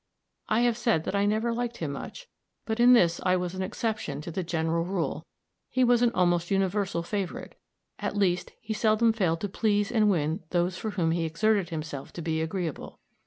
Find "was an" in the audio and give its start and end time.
3.35-3.61, 5.83-6.09